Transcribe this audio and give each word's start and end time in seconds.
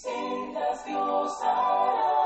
Sendas 0.00 0.82
Dios 0.86 1.42
hará 1.42 2.19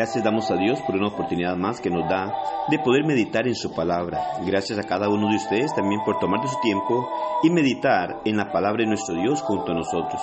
Gracias 0.00 0.24
damos 0.24 0.50
a 0.50 0.56
Dios 0.56 0.80
por 0.86 0.96
una 0.96 1.08
oportunidad 1.08 1.58
más 1.58 1.78
que 1.78 1.90
nos 1.90 2.08
da 2.08 2.32
de 2.70 2.78
poder 2.78 3.04
meditar 3.04 3.46
en 3.46 3.54
su 3.54 3.74
palabra. 3.74 4.18
Gracias 4.46 4.78
a 4.78 4.84
cada 4.84 5.10
uno 5.10 5.28
de 5.28 5.36
ustedes 5.36 5.74
también 5.74 6.00
por 6.06 6.18
tomar 6.18 6.40
de 6.40 6.48
su 6.48 6.58
tiempo 6.62 7.06
y 7.42 7.50
meditar 7.50 8.22
en 8.24 8.38
la 8.38 8.50
palabra 8.50 8.82
de 8.82 8.88
nuestro 8.88 9.14
Dios 9.16 9.42
junto 9.42 9.72
a 9.72 9.74
nosotros. 9.74 10.22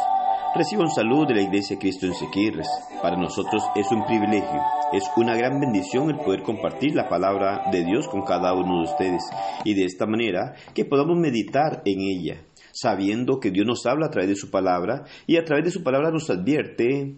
Reciba 0.55 0.81
un 0.81 0.89
saludo 0.89 1.27
de 1.27 1.35
la 1.35 1.41
Iglesia 1.43 1.77
Cristo 1.77 2.07
en 2.07 2.15
Sequirres. 2.15 2.67
Para 3.03 3.17
nosotros 3.17 3.61
es 3.75 3.91
un 3.91 4.03
privilegio, 4.07 4.59
es 4.93 5.03
una 5.15 5.35
gran 5.35 5.59
bendición 5.59 6.09
el 6.09 6.17
poder 6.25 6.41
compartir 6.41 6.95
la 6.95 7.07
palabra 7.07 7.69
de 7.71 7.83
Dios 7.83 8.07
con 8.07 8.23
cada 8.23 8.55
uno 8.55 8.79
de 8.79 8.89
ustedes 8.89 9.29
y 9.63 9.75
de 9.75 9.85
esta 9.85 10.07
manera 10.07 10.55
que 10.73 10.85
podamos 10.85 11.19
meditar 11.19 11.83
en 11.85 11.99
ella, 12.01 12.41
sabiendo 12.71 13.39
que 13.39 13.51
Dios 13.51 13.67
nos 13.67 13.85
habla 13.85 14.07
a 14.07 14.09
través 14.09 14.29
de 14.29 14.35
su 14.37 14.49
palabra 14.49 15.03
y 15.27 15.37
a 15.37 15.45
través 15.45 15.65
de 15.65 15.71
su 15.71 15.83
palabra 15.83 16.09
nos 16.09 16.31
advierte 16.31 17.13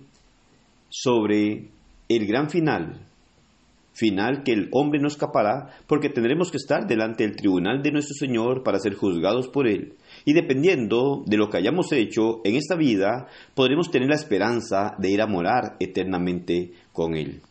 sobre 0.89 1.79
el 2.09 2.26
gran 2.26 2.49
final, 2.49 3.05
final 3.94 4.44
que 4.44 4.54
el 4.54 4.70
hombre 4.72 5.00
no 5.00 5.08
escapará 5.08 5.70
porque 5.86 6.09
tendremos 6.09 6.52
que 6.52 6.58
estar 6.58 6.88
delante 6.88 7.23
del 7.23 7.36
tribunal 7.36 7.84
de 7.84 7.91
nuestro 7.91 8.16
Señor 8.16 8.64
para 8.64 8.80
ser 8.80 8.95
juzgados 8.95 9.47
por 9.47 9.67
Él. 9.67 9.94
Y 10.25 10.34
dependiendo 10.34 11.23
de 11.25 11.38
lo 11.38 11.50
que 11.50 11.58
hayamos 11.58 11.92
hecho 11.92 12.42
en 12.44 12.56
esta 12.56 12.75
vida, 12.75 13.28
podremos 13.53 13.92
tener 13.92 14.09
la 14.09 14.16
esperanza 14.16 14.95
de 14.97 15.11
ir 15.11 15.22
a 15.22 15.28
morar 15.28 15.75
eternamente 15.80 16.72
con 16.92 17.16
Él. 17.16 17.42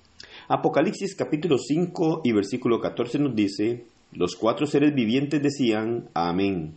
Apocalipsis 0.48 1.14
capítulo 1.14 1.56
5 1.58 2.22
y 2.24 2.32
versículo 2.32 2.80
14 2.80 3.18
nos 3.18 3.36
dice, 3.36 3.84
los 4.12 4.34
cuatro 4.34 4.66
seres 4.66 4.94
vivientes 4.94 5.42
decían, 5.42 6.08
Amén. 6.14 6.74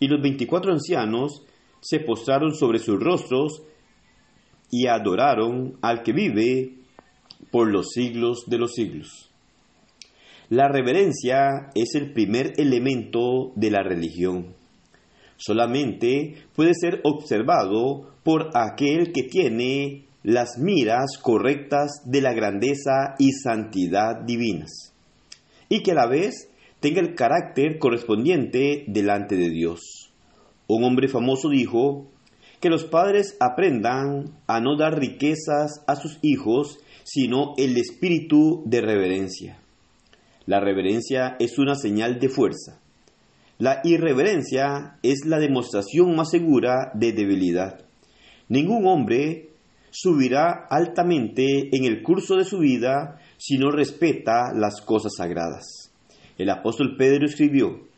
Y 0.00 0.08
los 0.08 0.20
veinticuatro 0.20 0.72
ancianos 0.72 1.44
se 1.80 2.00
postraron 2.00 2.54
sobre 2.54 2.80
sus 2.80 2.98
rostros 2.98 3.62
y 4.70 4.88
adoraron 4.88 5.78
al 5.80 6.02
que 6.02 6.12
vive 6.12 6.81
por 7.50 7.70
los 7.70 7.90
siglos 7.90 8.44
de 8.46 8.58
los 8.58 8.72
siglos. 8.74 9.30
La 10.48 10.68
reverencia 10.68 11.70
es 11.74 11.94
el 11.94 12.12
primer 12.12 12.52
elemento 12.58 13.52
de 13.56 13.70
la 13.70 13.82
religión. 13.82 14.54
Solamente 15.36 16.34
puede 16.54 16.74
ser 16.74 17.00
observado 17.04 18.10
por 18.22 18.50
aquel 18.54 19.12
que 19.12 19.22
tiene 19.22 20.04
las 20.22 20.58
miras 20.58 21.18
correctas 21.20 22.02
de 22.04 22.20
la 22.20 22.32
grandeza 22.32 23.14
y 23.18 23.32
santidad 23.32 24.20
divinas, 24.24 24.92
y 25.68 25.82
que 25.82 25.92
a 25.92 25.94
la 25.94 26.06
vez 26.06 26.48
tenga 26.80 27.00
el 27.00 27.14
carácter 27.14 27.78
correspondiente 27.78 28.84
delante 28.86 29.36
de 29.36 29.50
Dios. 29.50 30.12
Un 30.68 30.84
hombre 30.84 31.08
famoso 31.08 31.48
dijo, 31.48 32.06
que 32.62 32.70
los 32.70 32.84
padres 32.84 33.36
aprendan 33.40 34.36
a 34.46 34.60
no 34.60 34.76
dar 34.76 34.98
riquezas 34.98 35.82
a 35.88 35.96
sus 35.96 36.20
hijos, 36.22 36.78
sino 37.02 37.54
el 37.58 37.76
espíritu 37.76 38.62
de 38.64 38.80
reverencia. 38.80 39.58
La 40.46 40.60
reverencia 40.60 41.36
es 41.40 41.58
una 41.58 41.74
señal 41.74 42.20
de 42.20 42.28
fuerza. 42.28 42.80
La 43.58 43.80
irreverencia 43.82 44.96
es 45.02 45.26
la 45.26 45.40
demostración 45.40 46.14
más 46.14 46.30
segura 46.30 46.92
de 46.94 47.12
debilidad. 47.12 47.80
Ningún 48.48 48.86
hombre 48.86 49.50
subirá 49.90 50.66
altamente 50.70 51.76
en 51.76 51.84
el 51.84 52.02
curso 52.02 52.36
de 52.36 52.44
su 52.44 52.58
vida 52.58 53.18
si 53.38 53.58
no 53.58 53.72
respeta 53.72 54.52
las 54.54 54.80
cosas 54.80 55.14
sagradas. 55.16 55.92
El 56.38 56.48
apóstol 56.48 56.94
Pedro 56.96 57.26
escribió, 57.26 57.88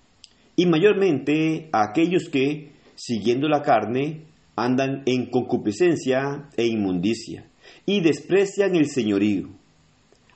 y 0.56 0.64
mayormente 0.66 1.68
a 1.72 1.90
aquellos 1.90 2.30
que, 2.30 2.72
siguiendo 2.94 3.48
la 3.48 3.62
carne, 3.62 4.33
andan 4.56 5.02
en 5.06 5.30
concupiscencia 5.30 6.48
e 6.56 6.66
inmundicia, 6.66 7.48
y 7.86 8.00
desprecian 8.00 8.76
el 8.76 8.88
señorío. 8.88 9.48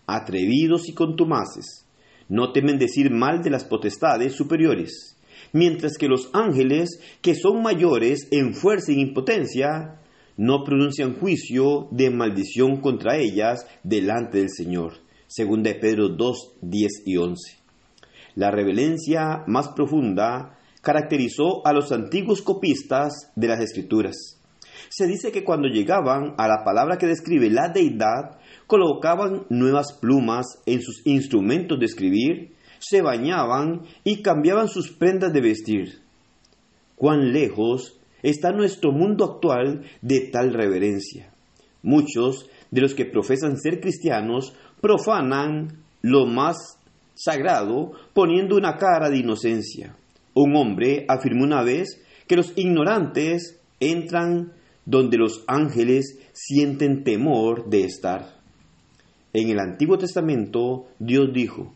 Atrevidos 0.07 0.89
y 0.89 0.95
contumaces, 0.95 1.87
no 2.29 2.53
temen 2.53 2.79
decir 2.79 3.11
mal 3.11 3.43
de 3.43 3.51
las 3.51 3.65
potestades 3.65 4.35
superiores, 4.35 5.17
mientras 5.53 5.97
que 5.99 6.09
los 6.09 6.31
ángeles, 6.33 7.01
que 7.23 7.35
son 7.35 7.63
mayores 7.63 8.29
en 8.31 8.55
fuerza 8.55 8.93
y 8.93 9.01
en 9.01 9.15
potencia, 9.15 10.01
no 10.37 10.63
pronuncian 10.63 11.19
juicio 11.19 11.89
de 11.91 12.11
maldición 12.11 12.81
contra 12.81 13.17
ellas 13.17 13.67
delante 13.83 14.39
del 14.39 14.51
Señor. 14.51 14.95
Segunda 15.27 15.71
de 15.71 15.79
Pedro 15.79 16.09
2, 16.09 16.53
10 16.63 16.93
y 17.07 17.17
11. 17.17 17.59
La 18.35 18.51
reverencia 18.51 19.43
más 19.47 19.69
profunda 19.69 20.58
caracterizó 20.89 21.67
a 21.67 21.75
los 21.75 21.93
antiguos 21.93 22.41
copistas 22.41 23.31
de 23.37 23.47
las 23.47 23.61
escrituras. 23.61 24.41
Se 24.89 25.07
dice 25.07 25.31
que 25.31 25.45
cuando 25.45 25.69
llegaban 25.69 26.33
a 26.39 26.49
la 26.49 26.65
palabra 26.65 26.97
que 26.97 27.07
describe 27.07 27.51
la 27.51 27.69
deidad, 27.69 28.39
colocaban 28.67 29.45
nuevas 29.51 29.93
plumas 29.93 30.47
en 30.65 30.81
sus 30.81 31.07
instrumentos 31.07 31.79
de 31.79 31.85
escribir, 31.85 32.55
se 32.79 33.03
bañaban 33.03 33.83
y 34.03 34.23
cambiaban 34.23 34.69
sus 34.69 34.91
prendas 34.91 35.31
de 35.35 35.43
vestir. 35.43 36.01
Cuán 36.97 37.35
lejos 37.35 38.01
está 38.23 38.53
nuestro 38.53 38.91
mundo 38.91 39.27
actual 39.27 39.83
de 40.01 40.31
tal 40.33 40.55
reverencia. 40.55 41.35
Muchos 41.83 42.49
de 42.71 42.81
los 42.81 42.95
que 42.95 43.05
profesan 43.05 43.59
ser 43.59 43.81
cristianos 43.81 44.55
profanan 44.81 45.85
lo 46.01 46.25
más 46.25 46.57
sagrado 47.13 47.93
poniendo 48.15 48.57
una 48.57 48.79
cara 48.79 49.11
de 49.11 49.19
inocencia. 49.19 49.98
Un 50.41 50.55
hombre 50.55 51.05
afirmó 51.09 51.43
una 51.43 51.65
vez 51.65 52.01
que 52.29 52.37
los 52.37 52.53
ignorantes 52.55 53.61
entran 53.81 54.53
donde 54.87 55.19
los 55.19 55.43
ángeles 55.49 56.21
sienten 56.33 57.03
temor 57.03 57.69
de 57.69 57.83
estar. 57.83 58.39
En 59.33 59.49
el 59.49 59.59
Antiguo 59.59 59.99
Testamento 59.99 60.87
Dios 61.01 61.31
dijo, 61.35 61.75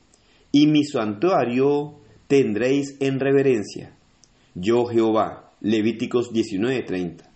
y 0.52 0.68
mi 0.68 0.84
santuario 0.84 1.94
tendréis 2.28 2.96
en 3.00 3.18
reverencia. 3.18 3.96
Yo 4.54 4.84
Jehová, 4.84 5.50
Levíticos 5.60 6.32
19:30. 6.32 7.28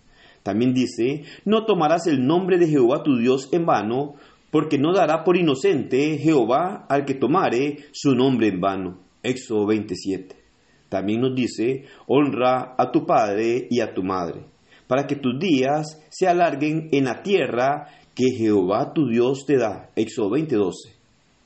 También 0.43 0.73
dice, 0.73 1.23
no 1.43 1.65
tomarás 1.65 2.07
el 2.07 2.25
nombre 2.25 2.57
de 2.57 2.69
Jehová 2.69 3.03
tu 3.03 3.17
Dios 3.17 3.49
en 3.51 3.65
vano, 3.65 4.15
porque 4.49 4.77
no 4.77 4.93
dará 4.93 5.25
por 5.25 5.35
inocente 5.35 6.17
Jehová 6.19 6.85
al 6.87 7.03
que 7.03 7.15
tomare 7.15 7.79
su 7.91 8.15
nombre 8.15 8.47
en 8.47 8.61
vano. 8.61 9.01
Éxodo 9.23 9.67
27. 9.67 10.36
También 10.89 11.21
nos 11.21 11.35
dice, 11.35 11.85
honra 12.07 12.75
a 12.77 12.91
tu 12.91 13.05
padre 13.05 13.67
y 13.69 13.81
a 13.81 13.93
tu 13.93 14.03
madre, 14.03 14.45
para 14.87 15.05
que 15.05 15.15
tus 15.15 15.37
días 15.39 16.01
se 16.09 16.27
alarguen 16.27 16.89
en 16.91 17.05
la 17.05 17.21
tierra 17.23 17.87
que 18.15 18.31
Jehová 18.31 18.93
tu 18.93 19.07
Dios 19.07 19.45
te 19.45 19.57
da. 19.57 19.89
Éxodo 19.95 20.31
20:12. 20.31 20.93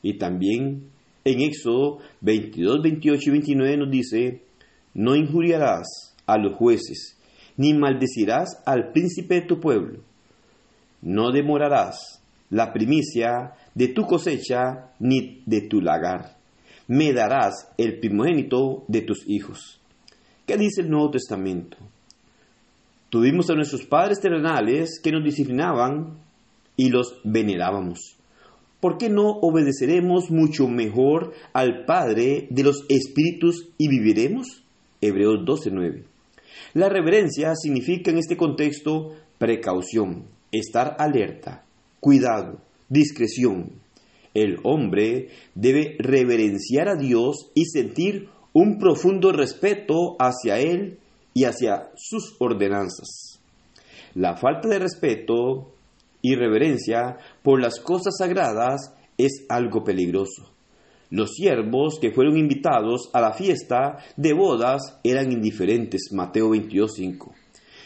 Y 0.03 0.17
también 0.17 0.89
en 1.23 1.41
Éxodo 1.41 1.99
22, 2.21 2.81
28 2.81 3.21
y 3.29 3.31
29 3.31 3.77
nos 3.77 3.91
dice, 3.91 4.41
no 4.93 5.15
injuriarás 5.15 6.15
a 6.25 6.37
los 6.37 6.55
jueces, 6.55 7.17
ni 7.57 7.73
maldecirás 7.73 8.61
al 8.65 8.91
príncipe 8.91 9.35
de 9.35 9.41
tu 9.41 9.59
pueblo. 9.59 9.99
No 11.01 11.31
demorarás 11.31 12.21
la 12.49 12.73
primicia 12.73 13.53
de 13.73 13.87
tu 13.89 14.05
cosecha 14.05 14.91
ni 14.99 15.41
de 15.45 15.61
tu 15.61 15.81
lagar. 15.81 16.40
Me 16.93 17.13
darás 17.13 17.69
el 17.77 17.99
primogénito 17.99 18.83
de 18.89 18.99
tus 18.99 19.23
hijos. 19.25 19.79
¿Qué 20.45 20.57
dice 20.57 20.81
el 20.81 20.89
Nuevo 20.89 21.11
Testamento? 21.11 21.77
Tuvimos 23.09 23.49
a 23.49 23.55
nuestros 23.55 23.85
padres 23.85 24.19
terrenales 24.19 24.99
que 25.01 25.13
nos 25.13 25.23
disciplinaban 25.23 26.17
y 26.75 26.89
los 26.89 27.21
venerábamos. 27.23 28.17
¿Por 28.81 28.97
qué 28.97 29.07
no 29.07 29.29
obedeceremos 29.29 30.31
mucho 30.31 30.67
mejor 30.67 31.31
al 31.53 31.85
Padre 31.85 32.47
de 32.49 32.63
los 32.63 32.83
Espíritus 32.89 33.69
y 33.77 33.87
viviremos? 33.87 34.65
Hebreos 34.99 35.45
12:9. 35.45 36.03
La 36.73 36.89
reverencia 36.89 37.55
significa 37.55 38.11
en 38.11 38.17
este 38.17 38.35
contexto 38.35 39.15
precaución, 39.37 40.25
estar 40.51 40.97
alerta, 40.99 41.63
cuidado, 42.01 42.59
discreción. 42.89 43.79
El 44.33 44.59
hombre 44.63 45.29
debe 45.55 45.95
reverenciar 45.99 46.87
a 46.87 46.95
Dios 46.95 47.51
y 47.53 47.65
sentir 47.65 48.29
un 48.53 48.77
profundo 48.79 49.31
respeto 49.31 50.15
hacia 50.19 50.59
Él 50.59 50.99
y 51.33 51.45
hacia 51.45 51.91
sus 51.95 52.35
ordenanzas. 52.39 53.39
La 54.13 54.35
falta 54.35 54.67
de 54.67 54.79
respeto 54.79 55.71
y 56.21 56.35
reverencia 56.35 57.17
por 57.43 57.61
las 57.61 57.79
cosas 57.79 58.15
sagradas 58.17 58.93
es 59.17 59.45
algo 59.49 59.83
peligroso. 59.83 60.51
Los 61.09 61.33
siervos 61.33 61.99
que 61.99 62.11
fueron 62.11 62.37
invitados 62.37 63.09
a 63.13 63.19
la 63.19 63.33
fiesta 63.33 63.97
de 64.15 64.33
bodas 64.33 64.97
eran 65.03 65.31
indiferentes. 65.31 66.09
Mateo 66.13 66.49
22.5. 66.49 67.31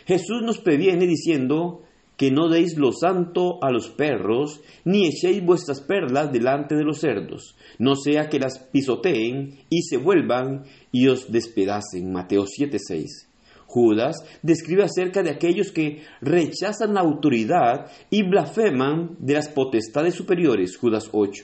Jesús 0.06 0.44
nos 0.44 0.60
previene 0.60 1.08
diciendo 1.08 1.82
que 2.18 2.32
no 2.32 2.48
deis 2.48 2.78
lo 2.78 2.92
santo 2.92 3.60
a 3.62 3.72
los 3.72 3.90
perros, 3.90 4.62
ni 4.86 5.08
echéis 5.08 5.44
vuestras 5.44 5.82
perlas 5.82 6.32
delante 6.32 6.76
de 6.76 6.84
los 6.84 7.00
cerdos, 7.00 7.56
no 7.78 7.96
sea 7.96 8.30
que 8.30 8.40
las 8.40 8.60
pisoteen 8.60 9.60
y 9.70 9.82
se 9.84 9.98
vuelvan 9.98 10.64
y 10.92 11.08
os 11.08 11.32
despedacen. 11.32 12.12
Mateo 12.12 12.46
7:6. 12.46 13.28
Judas 13.68 14.16
describe 14.42 14.84
acerca 14.84 15.22
de 15.22 15.32
aquellos 15.32 15.72
que 15.72 16.04
rechazan 16.22 16.94
la 16.94 17.02
autoridad 17.02 17.92
y 18.10 18.24
blasfeman 18.24 19.18
de 19.20 19.34
las 19.34 19.50
potestades 19.50 20.14
superiores. 20.14 20.78
Judas 20.78 21.10
8. 21.12 21.44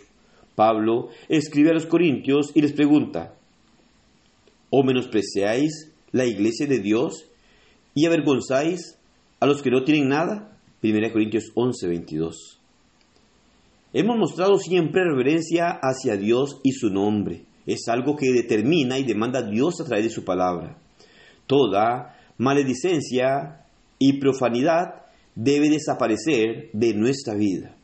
Pablo 0.56 1.10
escribe 1.28 1.72
a 1.72 1.74
los 1.74 1.86
corintios 1.86 2.52
y 2.54 2.62
les 2.62 2.72
pregunta, 2.72 3.36
¿o 4.70 4.84
menospreciáis 4.84 5.92
la 6.12 6.26
iglesia 6.26 6.68
de 6.68 6.80
Dios 6.80 7.26
y 7.94 8.06
avergonzáis 8.06 8.98
a 9.42 9.46
los 9.46 9.62
que 9.62 9.72
no 9.72 9.84
tienen 9.84 10.08
nada? 10.08 10.58
1 10.84 11.12
Corintios 11.12 11.52
11, 11.54 11.88
22. 11.88 12.60
Hemos 13.94 14.18
mostrado 14.18 14.58
siempre 14.58 15.04
reverencia 15.04 15.80
hacia 15.80 16.18
Dios 16.18 16.60
y 16.64 16.72
su 16.72 16.90
nombre. 16.90 17.46
Es 17.68 17.88
algo 17.88 18.16
que 18.16 18.32
determina 18.32 18.98
y 18.98 19.04
demanda 19.04 19.40
a 19.40 19.48
Dios 19.48 19.80
a 19.80 19.86
través 19.86 20.06
de 20.06 20.10
su 20.10 20.26
palabra. 20.26 20.80
Toda 21.46 22.18
maledicencia 22.40 23.68
y 24.00 24.14
profanidad 24.14 25.04
debe 25.36 25.70
desaparecer 25.70 26.72
de 26.74 26.96
nuestra 26.96 27.36
vida. 27.36 27.76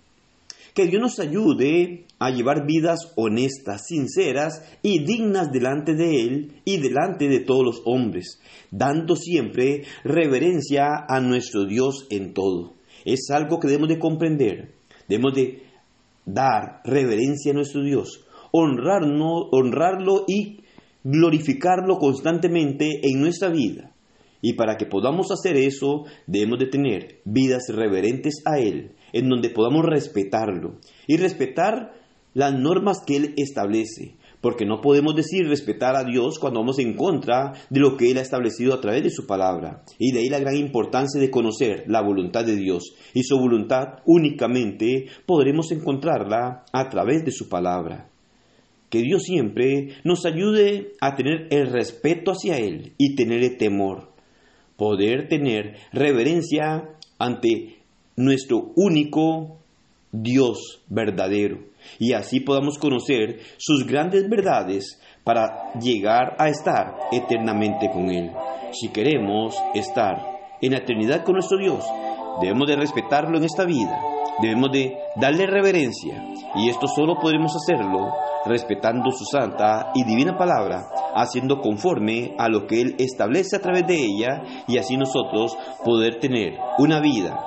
Que 0.73 0.87
Dios 0.87 0.99
nos 1.01 1.19
ayude 1.19 2.05
a 2.17 2.31
llevar 2.31 2.65
vidas 2.65 3.13
honestas, 3.15 3.85
sinceras 3.85 4.63
y 4.81 5.03
dignas 5.05 5.51
delante 5.51 5.93
de 5.93 6.21
Él 6.21 6.61
y 6.65 6.77
delante 6.77 7.27
de 7.29 7.41
todos 7.41 7.63
los 7.63 7.81
hombres, 7.85 8.41
dando 8.71 9.15
siempre 9.15 9.83
reverencia 10.03 11.05
a 11.07 11.19
nuestro 11.19 11.65
Dios 11.65 12.07
en 12.09 12.33
todo. 12.33 12.76
Es 13.07 13.29
algo 13.31 13.57
que 13.57 13.69
debemos 13.69 13.87
de 13.87 13.99
comprender. 13.99 14.73
Debemos 15.07 15.33
de 15.33 15.63
dar 16.25 16.81
reverencia 16.83 17.53
a 17.53 17.55
nuestro 17.55 17.81
Dios, 17.81 18.25
honrarnos, 18.51 19.47
honrarlo 19.51 20.25
y 20.27 20.59
glorificarlo 21.05 21.99
constantemente 21.99 22.99
en 23.03 23.21
nuestra 23.21 23.47
vida. 23.47 23.91
Y 24.41 24.53
para 24.53 24.75
que 24.75 24.85
podamos 24.85 25.31
hacer 25.31 25.55
eso, 25.55 26.03
debemos 26.27 26.59
de 26.59 26.67
tener 26.67 27.21
vidas 27.23 27.69
reverentes 27.69 28.41
a 28.43 28.59
Él, 28.59 28.91
en 29.13 29.29
donde 29.29 29.51
podamos 29.51 29.85
respetarlo 29.85 30.75
y 31.07 31.15
respetar 31.15 31.93
las 32.33 32.53
normas 32.53 32.99
que 33.07 33.15
Él 33.15 33.33
establece, 33.37 34.16
porque 34.41 34.65
no 34.65 34.81
podemos 34.81 35.15
decir 35.15 35.47
respetar 35.47 35.95
a 35.95 36.03
Dios 36.03 36.39
cuando 36.39 36.59
vamos 36.59 36.79
en 36.79 36.95
contra 36.95 37.53
de 37.69 37.79
lo 37.79 37.97
que 37.97 38.11
Él 38.11 38.17
ha 38.17 38.21
establecido 38.21 38.73
a 38.73 38.81
través 38.81 39.03
de 39.03 39.09
su 39.09 39.25
palabra. 39.25 39.83
Y 39.97 40.11
de 40.11 40.19
ahí 40.19 40.29
la 40.29 40.39
gran 40.39 40.55
importancia 40.55 41.19
de 41.19 41.31
conocer 41.31 41.85
la 41.87 42.01
voluntad 42.01 42.45
de 42.45 42.55
Dios. 42.55 42.93
Y 43.13 43.23
su 43.23 43.37
voluntad 43.37 43.99
únicamente 44.05 45.07
podremos 45.25 45.71
encontrarla 45.71 46.65
a 46.71 46.89
través 46.89 47.25
de 47.25 47.31
su 47.31 47.49
palabra. 47.49 48.09
Que 48.89 49.01
Dios 49.01 49.23
siempre 49.23 49.95
nos 50.03 50.25
ayude 50.25 50.93
a 51.01 51.15
tener 51.15 51.47
el 51.51 51.67
respeto 51.67 52.31
hacia 52.31 52.57
Él 52.57 52.93
y 52.97 53.15
tener 53.15 53.57
temor. 53.57 54.13
Poder 54.77 55.27
tener 55.27 55.75
reverencia 55.91 56.89
ante 57.17 57.79
nuestro 58.15 58.71
único 58.75 59.59
Dios 60.11 60.83
verdadero. 60.87 61.59
Y 61.99 62.13
así 62.13 62.39
podamos 62.39 62.77
conocer 62.77 63.39
sus 63.57 63.85
grandes 63.85 64.29
verdades 64.29 64.99
para 65.23 65.73
llegar 65.79 66.35
a 66.39 66.49
estar 66.49 66.95
eternamente 67.11 67.89
con 67.91 68.09
Él. 68.09 68.31
Si 68.71 68.89
queremos 68.89 69.55
estar 69.73 70.15
en 70.61 70.73
eternidad 70.73 71.23
con 71.23 71.33
nuestro 71.33 71.57
Dios, 71.57 71.83
debemos 72.41 72.67
de 72.67 72.75
respetarlo 72.75 73.37
en 73.37 73.43
esta 73.43 73.65
vida, 73.65 73.99
debemos 74.41 74.71
de 74.71 74.95
darle 75.15 75.47
reverencia. 75.47 76.23
Y 76.55 76.69
esto 76.69 76.87
solo 76.87 77.15
podremos 77.21 77.53
hacerlo 77.55 78.11
respetando 78.45 79.11
su 79.11 79.25
santa 79.25 79.91
y 79.93 80.03
divina 80.05 80.37
palabra, 80.37 80.87
haciendo 81.15 81.59
conforme 81.59 82.35
a 82.37 82.47
lo 82.47 82.65
que 82.65 82.81
Él 82.81 82.95
establece 82.97 83.55
a 83.55 83.61
través 83.61 83.85
de 83.85 83.95
ella 83.95 84.43
y 84.67 84.77
así 84.77 84.97
nosotros 84.97 85.57
poder 85.83 86.19
tener 86.19 86.57
una 86.77 86.99
vida 87.01 87.37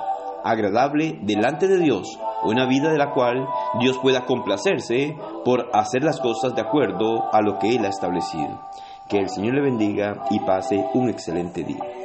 agradable 0.43 1.19
delante 1.21 1.67
de 1.67 1.79
Dios, 1.79 2.19
una 2.43 2.65
vida 2.65 2.91
de 2.91 2.97
la 2.97 3.11
cual 3.11 3.47
Dios 3.79 3.97
pueda 3.99 4.25
complacerse 4.25 5.17
por 5.45 5.69
hacer 5.73 6.03
las 6.03 6.19
cosas 6.19 6.55
de 6.55 6.61
acuerdo 6.61 7.33
a 7.33 7.41
lo 7.41 7.57
que 7.59 7.75
Él 7.75 7.85
ha 7.85 7.89
establecido. 7.89 8.59
Que 9.07 9.19
el 9.19 9.29
Señor 9.29 9.55
le 9.55 9.61
bendiga 9.61 10.25
y 10.29 10.39
pase 10.39 10.85
un 10.93 11.09
excelente 11.09 11.63
día. 11.63 12.00